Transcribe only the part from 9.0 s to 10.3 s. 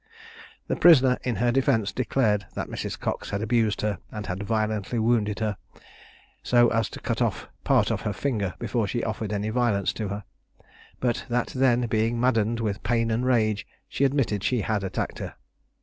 offered any violence to her;